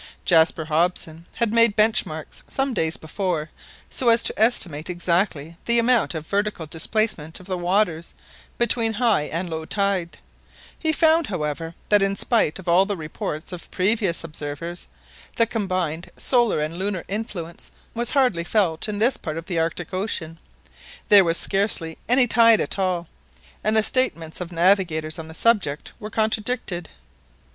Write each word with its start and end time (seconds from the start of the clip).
Jaspar 0.25 0.65
Hobson 0.65 1.27
had 1.35 1.53
made 1.53 1.75
bench 1.75 2.07
marks 2.07 2.41
some 2.47 2.73
days 2.73 2.97
before, 2.97 3.51
so 3.91 4.09
as 4.09 4.23
to 4.23 4.33
estimate 4.35 4.89
exactly 4.89 5.57
the 5.65 5.77
amount 5.77 6.15
of 6.15 6.25
vertical 6.25 6.65
displacement 6.65 7.39
of 7.39 7.45
the 7.45 7.55
waters 7.55 8.15
between 8.57 8.93
high 8.93 9.25
and 9.25 9.47
low 9.47 9.63
tide; 9.63 10.17
he 10.79 10.91
found, 10.91 11.27
however, 11.27 11.75
that 11.89 12.01
in 12.01 12.15
spite 12.15 12.57
of 12.57 12.67
all 12.67 12.87
the 12.87 12.97
reports 12.97 13.51
of 13.51 13.69
previous 13.69 14.23
observers, 14.23 14.87
the 15.35 15.45
combined 15.45 16.09
solar 16.17 16.59
and 16.59 16.79
lunar 16.79 17.03
influence 17.07 17.69
was 17.93 18.09
hardly 18.09 18.43
felt 18.43 18.89
in 18.89 18.97
this 18.97 19.17
part 19.17 19.37
of 19.37 19.45
the 19.45 19.59
Arctic 19.59 19.93
Ocean. 19.93 20.39
There 21.09 21.23
was 21.23 21.37
scarcely 21.37 21.99
any 22.09 22.25
tide 22.25 22.59
at 22.59 22.79
all, 22.79 23.07
and 23.63 23.77
the 23.77 23.83
statements 23.83 24.41
of 24.41 24.51
navigators 24.51 25.19
on 25.19 25.27
the 25.27 25.35
subject 25.35 25.93
were 25.99 26.09
contradicted. 26.09 26.89